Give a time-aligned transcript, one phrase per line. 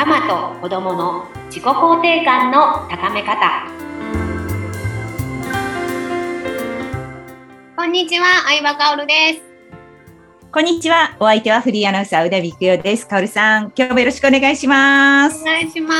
[0.00, 3.66] ママと子供の自己肯定感の高め方
[7.76, 9.50] こんにちは相葉香織です
[10.50, 11.14] こんにちは。
[11.20, 13.06] お相手はフリーアナウンサー、宇田美久代です。
[13.06, 15.42] かおるさん、今日もよろしくお願いします。
[15.42, 15.94] お願いしま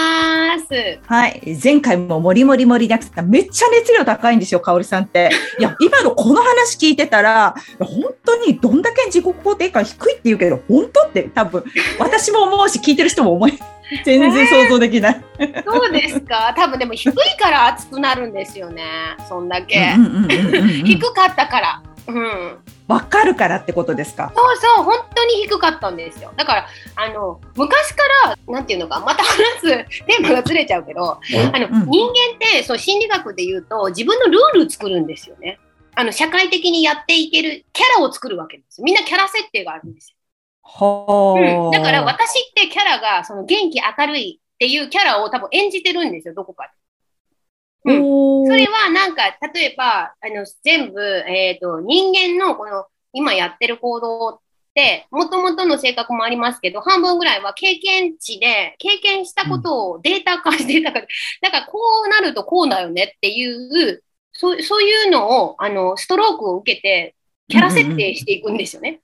[0.59, 0.99] す。
[1.07, 1.59] はい。
[1.63, 5.31] 前回ももりもり盛りだくさん、めっちゃ熱量高いんですよ、かおるさんって。
[5.59, 11.63] いや、 今のこの話聞いてたら、本当にどんだけ自己肯定感低いって言うけど、本当って多分、
[11.99, 13.57] 私も思うし、聞いてる人も思い。
[14.05, 15.25] 全然想像できない。
[15.65, 16.53] そうですか。
[16.57, 18.85] 多分でも低いから熱くなるんですよね。
[19.29, 19.95] そんだけ。
[20.85, 21.83] 低かったから。
[22.07, 22.59] うん。
[22.89, 24.33] 分かるからってことですか？
[24.35, 26.67] そうそう本当に低かったんですよだから
[26.97, 29.69] あの昔からなんていうのかまた話す
[30.07, 35.61] テーマがずれちゃうけど、あの、うん、人間ってそう心理学で言うと自分のルール作るんですよね
[35.95, 40.17] あの社会的にやっていけるキャラを作るわけですみんなキャラ設定があるんですよ
[40.79, 46.81] うん、だから私ってキャラがその元気明るいっていうキャラを多分演じてるんですよどこかで。
[47.85, 49.23] うん、それはなんか、
[49.55, 54.39] 例えば、あの、全部、えっ、ー、と、人間のこの、今やってる行動っ
[54.75, 67.17] て、もともとの性格もありますけど、半分ぐらいは経験値で、経験したことをデータ化して、データ化だからこうなるとこうだよねっていう、そうそういうのを、あの、ストロークを受けて、
[67.49, 69.01] キャラ設定していくんですよね。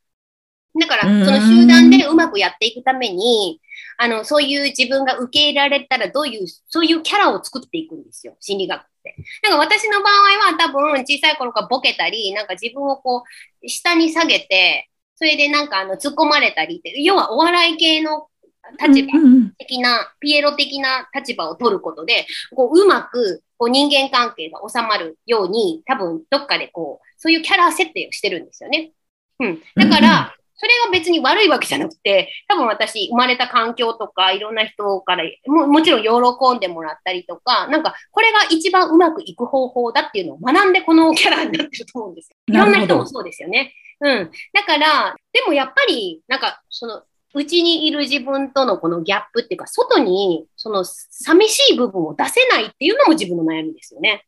[0.79, 3.61] だから、その集団でうまくやっていくために、
[3.99, 9.17] あの、そういう自分が受け入れられたらどういう、そういうキャラを作っていくんですよ、心理学って。
[9.43, 13.25] なんか私の場合は多分小さい頃からボケたり、なんか自分をこ
[13.63, 18.29] う、下に下げて、それでなんかあの、突っ込まれたりって、要はお笑い系の
[18.79, 19.13] 立場
[19.59, 28.93] 的な、ピエロ的な立場を取ることで、こう、うまく、こう、人間関係が収まるように、多分、どっかでこう、そういうキャラ設定をしてるんですよね。
[29.41, 29.63] うん。
[29.77, 42.37] だから、それが別に悪いわけじゃなくて、多分私、生まれた環境とか、いろんな人からも、もちろん喜んでもらったりとか、なんか、これが一番うまくいく方法だっていうのを学んでこのキャラになってると思うんですよ。
[42.49, 43.75] いろんな人もそうですよね。
[44.01, 44.31] うん。
[44.53, 47.03] だから、でもやっぱり、なんか、その、
[47.35, 54.25] うちにいる自分とのこのギャップっていうか、外にその寂しい部分を出せないっていうのも自分の悩みですよね。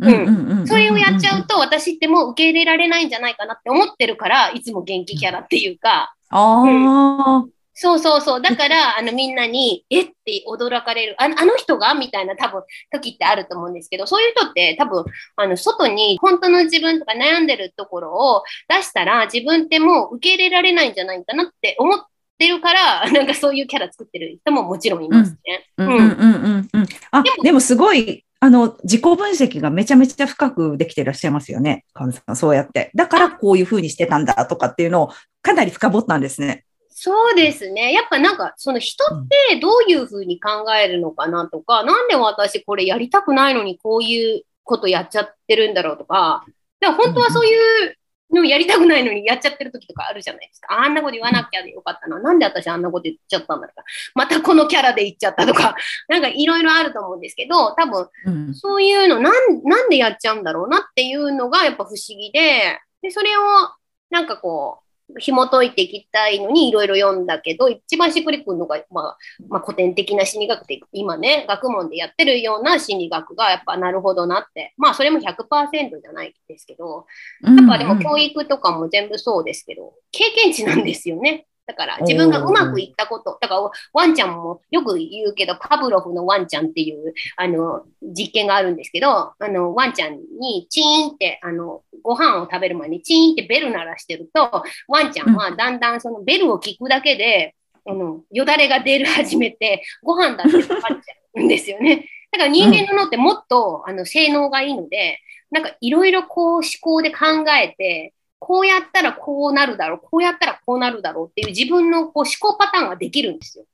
[0.00, 0.66] うん。
[0.66, 6.14] それをやっちゃうと、私ってもう受け入れられないんじゃないかなって思ってるから、いつも元気キャラっていうか。
[6.30, 7.44] ああ、
[7.82, 8.42] そうそうそう。
[8.42, 11.16] だから、あの、みんなに、えって驚かれる。
[11.18, 12.62] ああの人がみたいな多分、
[12.92, 15.04] 時ってあると思うんですけど、そういう人って多分、
[15.36, 22.00] あの、外に本当の自分とか悩んでるところを出したら、自分ってもう受け入れられないんじゃないかなって思っ
[22.36, 25.66] てるから、 なんかそういうキャラ作ってる人ももちろんいますね。
[25.78, 25.86] うん。
[25.86, 26.86] うんうんうんうん。
[27.12, 31.84] あ、でもでもすごい、あの、自己分析がめちゃめちゃ深くできていらっしゃいますよね。
[31.92, 32.90] 神さん、そうやって。
[32.94, 35.10] だからこういうふうにしてたんだとかっていうのを
[35.42, 36.64] かなり深掘ったんですね。
[36.88, 37.92] そうですね。
[37.92, 46.44] やっぱなんか、その人ってどういうふうに考えるのかなとか、うん、なんで私これやりたくないのにこういうことやっちゃってるんだろうとか、
[46.80, 47.54] だから本当はそうい
[47.88, 47.96] う
[48.32, 50.80] でもやりたくないのにやっちゃってる時とかあるじゃないですか。
[50.80, 52.20] あんなこと言わなきゃでよかったな。
[52.20, 53.84] なんで私あんなこと言っちゃったんだろうか。
[54.14, 55.74] またこのキャラで言っちゃったとか、
[56.08, 63.42] なんかいろいろあると思うんですけど、多分、そういうのなん、なんでやっちゃうんだろうなっていうのがやっぱ不思議で、で、それを
[64.10, 77.06] なんかこう、紐解いていきたいのにいろいろ読んだけど、一番しっくりくるのが、まあ、まあ、古典的な心理学って今ね、学問でやってるような心理学がやっぱなるほどなって、まあそれも100%じゃないですけど、
[77.42, 81.46] やっぱでも教育とかも全部そうですけど、経験値なんですよね。
[81.70, 97.54] だから自分がうまくいったこと、だからワンちゃんもよく言うけど、パブロフのワンちゃんっていうあの実験があるんですけど、あのワンちゃんにチーンってあのご飯を食べる前にチーンってベル鳴らしてると、ワンちゃんはだんだんそのベルを聞くだけで、
[97.86, 100.96] あのよだれが出る始めて、ご飯だって分かっちゃ
[101.36, 102.08] うんですよね。
[102.32, 105.20] だから人間の脳ってもっと、あの性能がいいので、
[105.52, 107.26] なんかいろいろこう思考で考
[107.60, 113.64] えて、こうやったらこうなるだろう、こうやったらこうなるだろうっていう自分のこう思考パターンができるんですよ。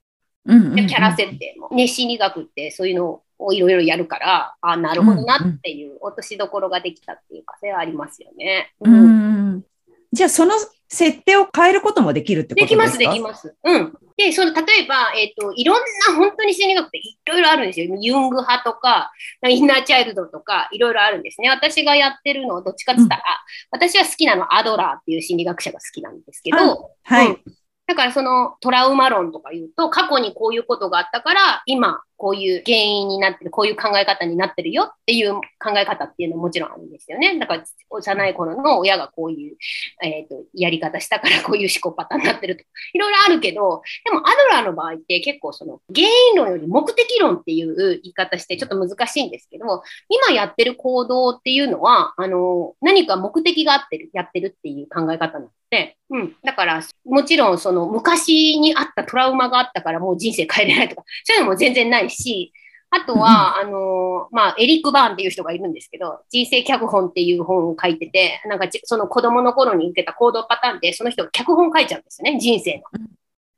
[0.44, 1.74] うんうんうん、キャラ設定も。
[1.74, 8.72] ね、心理学ってそういうのをいろいろやるから、あなるほどなっていう落としどころができたっていうか、それはありますよね。
[8.80, 9.64] うん、うん
[10.12, 10.54] じゃあ、その
[10.88, 12.98] 設定を変えることもできるってことですか？
[12.98, 13.56] できます、できます。
[13.64, 13.92] うん。
[14.16, 17.96] で、その、例えば、えっ、ー、と、いろんな、本当に心理学っていろいろあるんですよ。
[18.00, 19.12] ユング派とか、
[19.46, 21.50] インナーチャイルドとか、いろいろあるんですね。
[21.50, 27.26] 私がやってるのをどっちかって言ったら、うん、私は好きなのアドラーっていう心理学者が好きなんですけど、はい。
[27.28, 27.40] うん
[27.88, 35.40] だからそのトラウマ論とか言うと、過去にこういうことがあったから、今こういう原因になってる、こういう考え方になってるよっていう考
[35.76, 37.38] え方っていうのはもちろんあるんですよね。
[37.38, 39.56] だから、幼い頃の親がこういう、
[40.02, 42.64] えっ、ー、と、やり方したからこういう思考パターンになってると。
[42.92, 56.36] いろいろあるけど、でもアドラーの場合って結構その原因論より目的論っていう言い方してちょっと難しいんですけど、今やってる行動っていうのは、あの、何か目的があってる、やってるっていう考え方なので、うん。
[56.44, 62.52] だから、もちろんその昔にあったトラウマがあったからもう人生変えれないとか、そういうのも全然ないし、
[62.90, 72.82] あとは、あの、まあ、エリック・バーンっていう人がいるんですけど、人生脚本っていう本を書いてて、なんかその子供の頃に受けた行動パターンで、その人が脚本書いちゃうんですよね、人生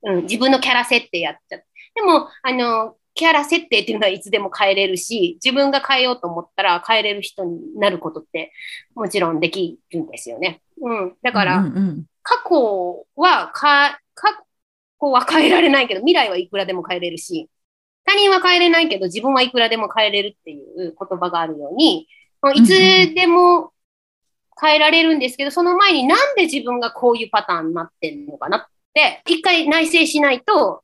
[0.03, 0.13] の。
[0.15, 1.67] うん、自分のキャラ設定やっちゃって。
[1.95, 8.53] でも、あの、キャラ設定っていうのはいつでも変えれるし、自分が変えようと思ったら変えれる人になることって
[8.95, 10.63] もちろんできるんですよね。
[10.81, 11.17] うん。
[11.21, 11.65] だから、
[12.23, 14.45] 過去はか、過
[15.01, 17.51] 去は変えられないけど、未来はいくらでも変えれるし、
[18.09, 22.09] 他人は変えれないけど、自分はいくらでも変えれるっていう言葉があるように、
[22.55, 22.69] いつ
[23.15, 23.73] でも
[24.59, 28.65] 変えられるんですけど、その前になんで自分がこういうパターンになってんのかなっ
[28.95, 30.83] て、一回内省しないと、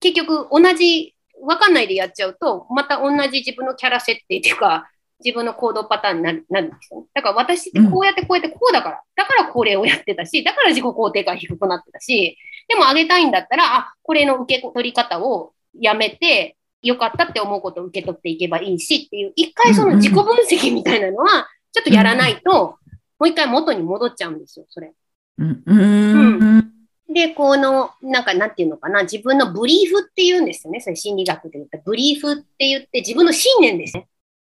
[0.00, 4.90] 結局同じわかんないでやっちゃうと、また同じ自分のキャラ設定っていうか、
[5.24, 7.06] 自分の行動パターンになるなるんですよ、ね。
[7.14, 12.36] だから私ってこうやってこうやってこうだから、だからこれをやってたし、だから自己肯定感低くなってたし、
[12.68, 22.78] でも上げたいんだったら、あ、これの受け取り方をやめて、よかったって思うことを受け取っていけばいいしっていう、一回その自己分析みたいなのは、ちょっとやらないと、
[23.18, 24.92] もう一回元に戻っちゃうんですよ、それ。
[25.38, 25.62] うん。
[25.66, 26.72] うん
[27.08, 30.80] で、この、なんか、なんていうのかな、自分のブリーフって言うんですよね。
[30.80, 31.78] それ心理学で言った。
[31.78, 34.08] ブリーフって言って、自分の信念ですね。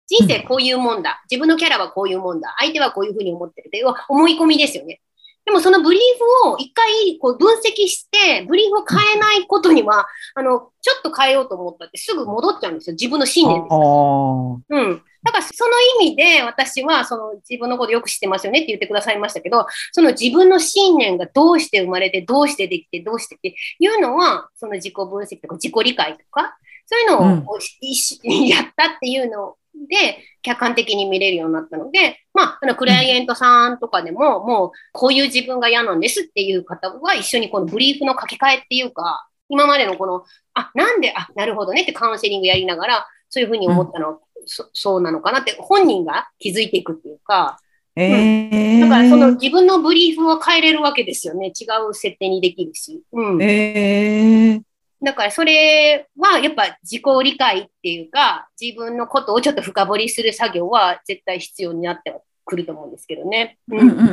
[0.07, 1.23] 人生こういうもんだ。
[1.29, 2.55] 自分のキャラはこういうもんだ。
[2.59, 5.01] 相手はこういうふうに思ってるっていう思い込みですよね。
[5.49, 6.01] でもそのブリー
[6.45, 10.05] フを一回こう分析して、ブリーフを変えないことには、
[10.35, 12.93] あの、ちょっと変えようと思ったってすぐ戻っちゃうんですよ。
[12.93, 13.73] 自分の信念です。
[13.73, 15.01] うん。
[15.23, 15.71] だからその
[16.03, 26.55] 意味で私はその自分のことよく知ってますよねって言ってくださいましたけど、その自分の信念がどうして生まれて、どうしてできて、どうしてっていうのは、その自己分析とか自己理解とか、
[26.85, 27.19] そういうの
[27.51, 40.24] を、うん、やったっていうので、客観的に見れるようになったので、まあ、あの、クライアントさんとかでも、もう、こういう自分が嫌なんですっていう方は、一緒にこのブリーフの書き換えっていうか、今までのこの、
[40.54, 47.60] あ、なんで、あ、なるほどねってカウンセリングやりながら、そういうふうに思ったの、うん、そそうなのかなって本人が気づいていくっていうか、
[47.95, 51.48] えー、うん、だからその自分のブリーフを変えれるわけですよね。
[51.48, 53.04] 違う設定にできるし。
[53.12, 54.62] うん、えー、
[55.01, 62.13] だからそれはやっぱ自己理解っていうか、自分のことをちょっと深掘りする作業は絶対必要になって
[62.45, 63.57] くると思うんですけどね。
[63.71, 64.03] うんうんうんう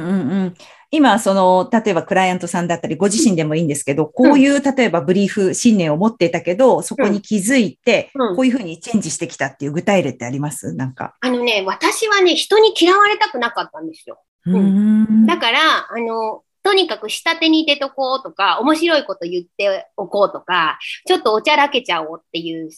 [0.44, 0.54] ん。
[0.90, 10.74] 今、その、例えばクライアントさんだったり、ご自身でもいいんですけど、こういう、例えばブリーフ、信念を持っていたけど、そこに気づいて、こういうふうにチェンジしてきたっていう具体例ってあります？
[10.74, 11.16] なんか。
[11.20, 14.20] あのね、私はね、人に嫌われたくなかったんですよ。
[14.44, 15.58] うん、だから、
[15.90, 22.70] あの、とにかく下手に出とこうとか、面白いこと言っておこうとか、ちょっとおちゃらけちゃおうっていう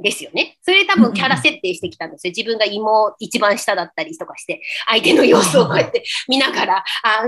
[0.00, 0.56] ですよね。
[0.62, 2.30] それ多分キャラ設定してきたんですよ。
[2.30, 7.22] 自分が妹一番下だったりとかして、相手の様子をこうやって見ながら、あ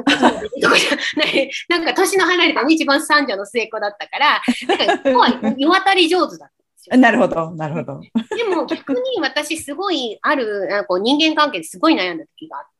[1.69, 6.97] なんか年の離れた、ね、一番三女の末っ子だったから、なんか、は世渡り上手だった。
[6.97, 8.01] なるほど、なるほど。
[8.37, 12.80] でも逆に私すごいある、なんかこう人間関係ですごい悩んだ時があって、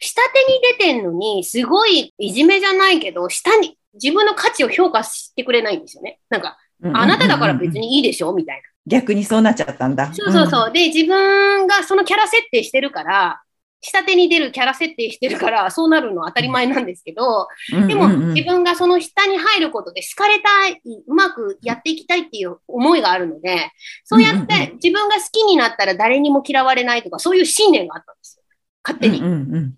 [0.00, 6.18] 下手に出てんのに、すごいいじめじゃないけど、下に自分の価値を評価してくれないんですよね。
[6.28, 6.58] なんか、
[6.92, 8.32] あなただから別にいいでしょ？
[8.32, 8.62] みたいな。
[8.86, 10.12] 逆にそうなっちゃったんだ。
[10.12, 10.66] そうそうそう。
[10.66, 13.40] うん、で、自分がそのキャラ設定してるから、
[13.80, 17.48] 下手に出るキャラ設定してるから、そうなるのは当たり前なんですけど、
[17.86, 23.70] でも自分がその下に入ることで好かれたい、うまくやっていきたいっていう思いがあるので、
[24.04, 28.43] そうやって自分が好きになったら誰にも嫌われないとか、そういう信念があったんですよ。
[28.84, 29.20] 勝手に。
[29.20, 29.74] うん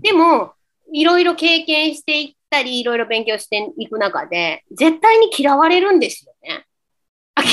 [0.00, 0.52] でも、
[0.92, 6.64] いろいろ経験していったり、いろいろ勉強していく中で、絶対に嫌われるんですよね。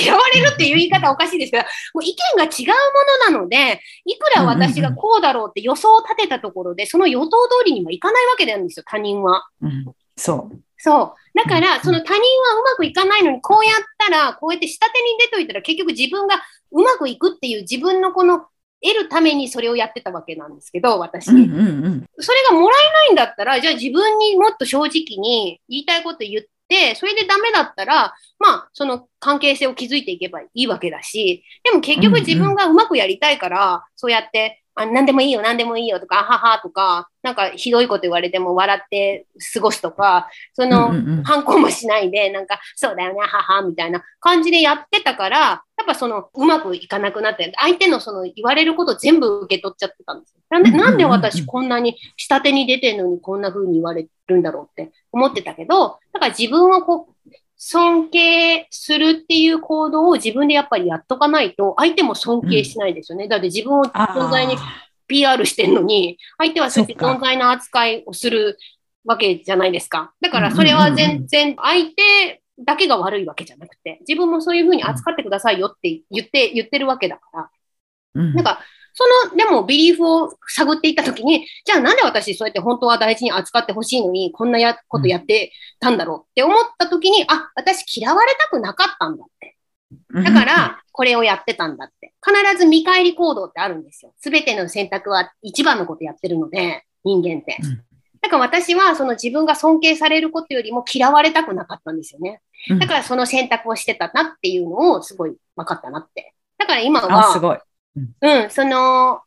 [0.04, 2.68] 嫌われるっていう言い方 おかしいですけど、もう意見が違う
[3.30, 9.48] ものなので、いくら私がこうだろうって予想を立てたところで、その予想通りにはいかないわけなんですよ、他人は。
[9.62, 9.86] うん、
[10.16, 10.60] そう。
[10.78, 11.38] そう。
[11.38, 18.46] だから、その他人はうまくいかないのに、こうやったら、こうやって下手に出といたら、結局自分がうまくいくっていう自分のこの
[18.82, 21.30] 得るためにそれをやってたわけなんですけど、私。
[21.30, 40.92] うんうんうん、それがもらえないんだったら、じゃあ自分にもっと正直に言いたいこと言って、それでダメだったら、まあ、その関係性を築いていけばいいわけだし、でも結局自分がうまくやりたいから、そうやってあ何でもいいよ、何でもいいよとか、ははとか、なんかひどいこと言われても笑って過ごすとか、その、
[41.24, 50.42] 反抗もしないで、なんか、そうだよね、ははみたいな感じでやってたから、やっぱその、うまくいかなくなって、相手のその言われること全部受け取っちゃってたんですよ。
[50.50, 57.15] なんで、なんで私こんなに下手に出てるのにこんな風に言われるんだろうって思ってたけど、だから自分をこう、
[57.58, 63.26] 尊敬するっていう行動を自分でやっぱりやっとかないと、相手も尊敬しないですよね。
[63.26, 64.56] うん、だって自分を存在に
[65.08, 68.58] PR してるのに、相手はそうやって存在の扱いをする
[69.06, 70.14] わけじゃないですか。
[70.22, 77.50] だからそれは全然相手だけが悪いわけじゃなくて、自分もそういうふうに扱ってくださいよって言って、言ってるわけだから。
[78.16, 78.60] うん、なんか、
[78.98, 89.58] その、でも、ビリーフを探っていったときに、じゃあなんで私そうやって本当は大事に扱ってほしいのに、こんなやことやってたんだろうって思ったときに、あ、私嫌われたくなかったんだって。
[90.14, 92.14] だから、これをやってたんだって。
[92.26, 94.14] 必ず見返り行動ってあるんですよ。
[94.18, 97.58] すべての選択は一番のことやってるので、人間って。
[98.22, 102.42] だから私はその自分が尊敬されることよりも嫌われたくなかったんですよね。
[102.80, 106.34] だからその選択をしてたなっていうのをすごい分かったなって。
[106.58, 107.58] だから今は、すごい。
[107.96, 109.22] うん、その、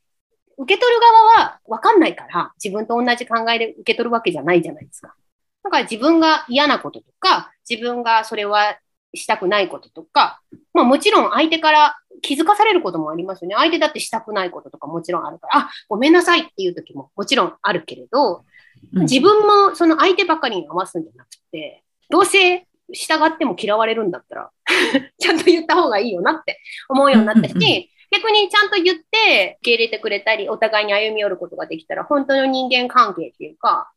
[0.58, 5.14] 受け取る側は分かんないから、自分と同じ考えで受け取るわけじゃないじゃないですか。
[5.62, 8.76] だから自分が嫌なこととか、自分がそれは
[9.14, 10.40] したくないこととか、
[10.74, 13.54] まあもちろん相手から気づかされることもありますよね。
[13.56, 18.44] 相手だってしたくないこととかもちろんあるから、あ、ごめんなさいっていう時ももちろんあるけれど、
[18.92, 24.50] 自分もその相手ばかりに合わすんじゃなくて、どうせ従っても嫌われるんだったら
[25.18, 26.58] ちゃんと言った方がいいよなって
[26.88, 33.92] 思うようになったし、逆にちゃんと言って受け入れてくれたり、お互いに歩み寄ることができたら、本当の人間関係っていうか、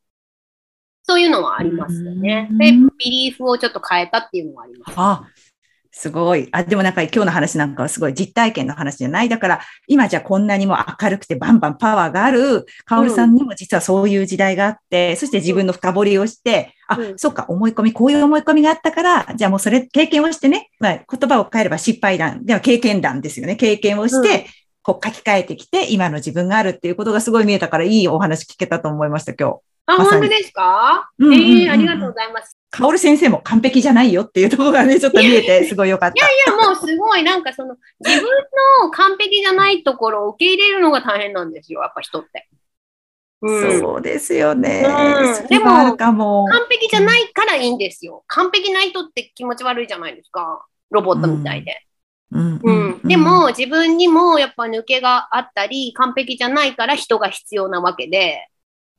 [1.04, 2.48] そういうのはありますよね。
[2.52, 4.94] で、ビリーフをちょっと変えたっていうのはあります。
[4.98, 5.28] あ、
[5.94, 6.48] すごい。
[6.52, 9.30] あ、でもなんか今日の話なんかはすごい実体験の話じゃない。
[9.30, 23.56] だから今じゃこんなにも明るくてバンバンパワーがある、カオルさんにも実はそういう時代があって、うん、そして自分の深掘りをして、あ、うん、そっか、思い込み、こういう思い込みがあったから、じゃあもうそれ経験をしてね、まあ、言葉を変えれば失敗談、では経験談ですよね。
[23.56, 24.46] 経験をして、うん
[24.84, 29.71] こう書き換えてきて、今の自分があるっていうことがすごい見えたから、いいお話聞けたと思いました、今日。
[29.86, 32.58] あ、ま、本当ですか、うんうんうん、ええー、ありがとうございます。
[32.70, 36.26] カオル先生も完璧じゃないよっていうところがね、 ちょっと見えて、すごい良かった。
[36.26, 38.30] いやいや、もうすごい、なんかその、自分
[38.82, 42.48] の完璧じゃないところを受け入れるのが大変なんですよ、やっぱ人って。
[43.42, 44.86] うん、そうですよね。
[44.86, 48.24] うん、でも、完璧じゃないからいいんですよ。
[48.28, 50.64] 完璧な人って気持ち悪いじゃないですか。
[50.92, 51.76] ロボットみたいで。
[52.32, 58.48] うん、うん、でも、自分にもやっぱ抜けがあったり、完璧じゃないから人が必要なわけで、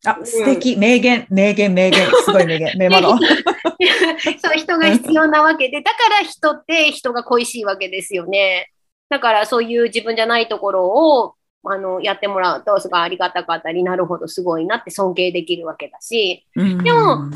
[0.05, 3.03] あ、素敵、名言、名言、名言、すごい名言、 名物。
[4.43, 8.71] そう、人が必要なわけで、だから人って人が恋しいわけですよね。
[9.09, 17.31] だからそういう自分じゃないところを、あの、やってもらうと、すごいありがたかったり、なるほど、すごいなって尊敬できるわけだし、でも、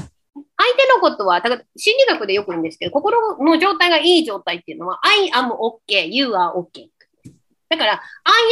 [0.56, 6.88] 相手のことは、だから心理学でよく言うんですけど、心の状態がいい状態っていうのは、I am OK, you are OK。
[7.68, 8.02] だから、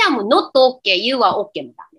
[0.06, 1.93] I am not OK, you are OK みたいな。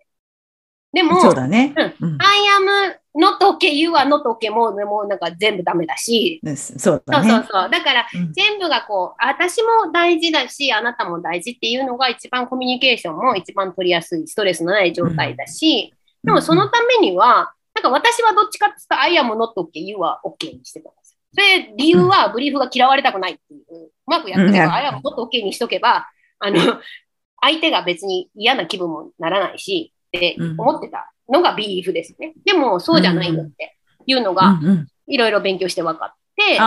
[0.96, 1.76] でも、そうだね。
[2.00, 2.18] うん。
[2.22, 6.40] I am not okay, you are not okay ももうなんか全部ダメだし。
[6.56, 7.30] そうだね。
[7.30, 7.70] そうそうそう。
[7.70, 21.20] だから、全部がこう、私も大事だし、あなたも大事っていうのが一番コミュニケーションも一番取りやすい、ストレスのない状態だし、でもそのためには、なんか私はどっちかって言ったら、I am not okay, you are okay にしてたんですよ。
[21.34, 26.08] それ、理由はブリーフが嫌われたくないっていう、うまくやってれば、I am not okay にしとけば、
[26.40, 26.80] あの、
[27.42, 32.34] 相手が別に嫌な気分もならないし、って思ってたのがビーフですね。
[32.46, 34.60] でも、そうじゃないよっていうのが、
[35.08, 36.58] いろいろ勉強して分かって、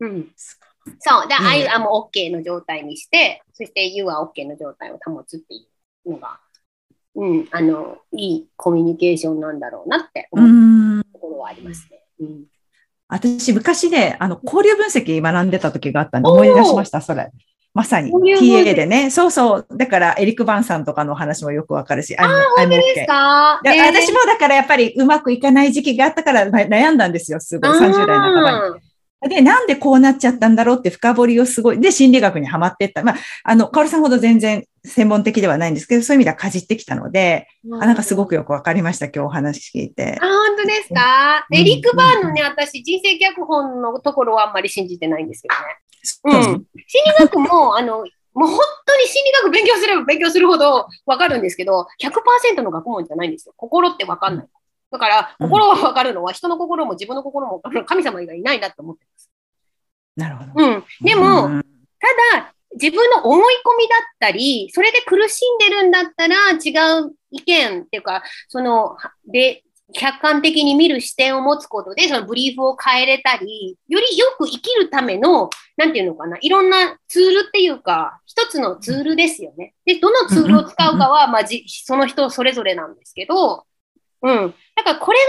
[0.00, 0.32] うん、
[0.98, 1.28] そう。
[1.28, 5.66] で、I am OK の状態にして、そして You are OK の状態を保つってい
[6.06, 6.40] うのが、
[7.14, 12.00] うん、あの、いいコミュニケーションなんだろうなって思うところはありますね。
[12.20, 12.44] うん。
[13.08, 17.30] 私、昔ね、あの、交流分析学んでた時があったんで、思い出しました、それ。
[17.74, 19.10] まさに TA でね。
[19.10, 19.66] そうそう。
[19.76, 22.16] だから、エリック・バンさんとかの話もよくわかるし。
[22.16, 22.22] あ、
[22.56, 27.40] 本当ですか、えー、私もだからやっぱりうまくいかない時期があったから悩んだんですよ。
[27.40, 27.70] すごい。
[27.72, 29.28] 30代半ばに。
[29.28, 33.02] で、なんでこうなっちゃったんだろうって深掘りをすごい、で、心理学にはまってった。
[33.02, 40.18] まあ、あの、カオルさんほど全然専門的ではないんですけど、そういう意味ではかじってきたので、うん、あなんかすごくよくわかりました、今日お話聞いて。
[40.20, 45.60] あ、本当ですか、うん、エリック・バーンのね、私、人生脚本のところはあんまり信じてないんですけどね。
[46.24, 46.42] うん。
[46.42, 46.64] 心理
[47.18, 53.54] 学も、あの、もう本当に心理学勉強すれば勉強するほどわかるんですけど、100%の学問じゃないんですよ。
[53.56, 54.46] 心ってわかんない。
[54.90, 59.30] だから、心がわかるのは人の心も自分の心も 神様以外いないなと思ってます。
[60.16, 60.64] なるほど。
[60.64, 60.84] うん。
[61.00, 61.62] でも、うん、
[61.98, 66.70] ただ、自分の思い込みだったり、それで苦しんでるんだったら違
[67.02, 68.96] う意見っていうか、その、
[69.26, 69.64] で、
[69.94, 79.74] 客観的に見る視点を持つことで、そのブリーフを変えれたり、よりよく生きるための、なんていうのかな、いろんなツールっていうか、一つのツールですよね。
[79.86, 83.64] で、どのツールを使うかは、まあ、じ、その人それぞれなんですけど、
[84.24, 84.54] うん。
[84.74, 85.24] だからこれが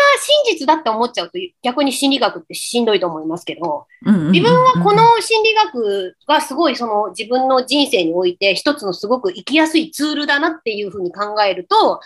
[0.45, 3.87] 真実だって思っちゃうと逆に心理学ってしんどいと思いますけど、
[4.31, 11.99] 自分はこの心理学がすごいその自分の人生において一つのすごく生きやすいツールだなっていうふうに考えると、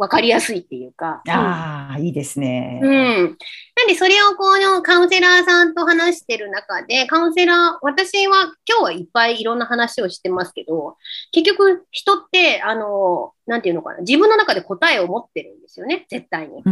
[0.00, 1.22] 分かりやすいっていうか。
[1.28, 2.80] ああ、いいですね。
[2.82, 3.36] うん。
[3.76, 10.96] なんでそれをこのカウンセラーさんと話してる中で、カウンセラー、私は今日はいっぱいいろんな話をしてますけど、
[11.32, 16.62] 結局人って、あの、なんていうのかな、自分の中で答えを持ってるんですよね、絶対に。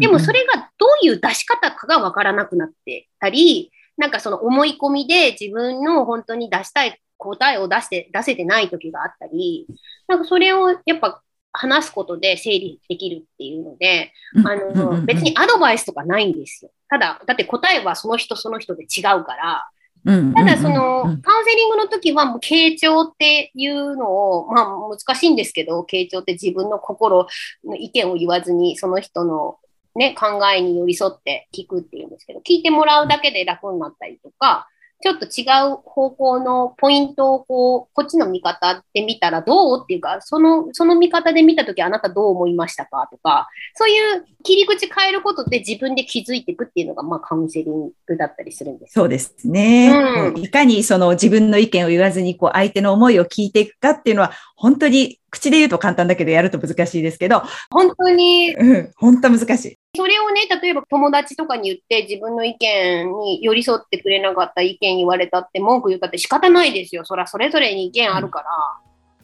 [0.00, 9.66] でもそれがどういう出し方かが分からなくなってたり、なんかその思い込みで自分の本当に出したい答えを出して、出せてない時があったり、
[10.06, 14.12] なんかそれをやっぱ話すことで整理できるっていうので、
[14.44, 16.70] あの、別にアドバイスとかないんですよ。
[16.88, 19.68] ただ、だって答えはその人その人で違うから、
[20.04, 27.26] ただその、カウンセリングの時はもう傾聴っていうのを、まあ難しいんですけど、傾聴って自分の心
[27.64, 29.58] の意見を言わずに、その人の
[29.94, 34.68] ね、考えに寄り添って聞くっていうんですけど、聞いてもらうだけで楽になったりとか、
[35.00, 48.94] ちょっと違う方向のポイントをこう、こっちの見方で見たらどうっていうか、その、その見方で見たときあなたどう思いましたかとか、そういう切り口変えることで自分で気づいていくっていうのが、まあカウンセリングだったりするんです。
[48.94, 49.92] そうですね。
[50.34, 57.42] うん、いかにその自分の意見を言わずに、こう相手の思いを聞いていくかっていうのは、本当に口で言うと簡単だけどやると難しいですけど。
[57.70, 58.54] 本当に。
[58.54, 59.78] うん、本当難しい。
[59.96, 67.04] それをね、例えば友達とかに言って自分の意見に寄り添ってくれなかった意見言われたって文句言ったって仕方ないですよ。
[67.04, 68.44] そらそれぞれに意見あるか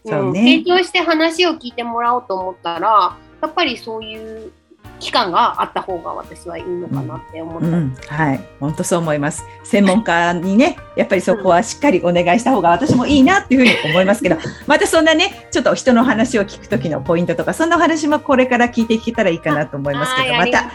[0.04, 0.18] ら。
[0.18, 0.62] うん、そうね。
[0.62, 4.52] 成長して話を聞いてもらおうと思ったら、やっぱりそういう
[5.00, 8.40] 期間があった方が私はいいのかなって思った、うんうん、はい。
[8.60, 9.44] 本当そう思います。
[9.64, 14.36] 専門家にね やっぱりそこはしっかりお願いした方が私もいいなっていうふうに思いますけど
[14.66, 20.70] またそんなねちょっと人の話を聞く時のポイントとかそんな話もこれから聞いていけたらいいかなと思いますけどまた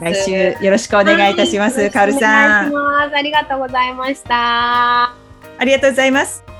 [0.00, 2.72] 来週よろしくお願いいたします、カオルさん。
[2.74, 5.20] ありがとうございました。
[5.60, 6.59] ありがとうございます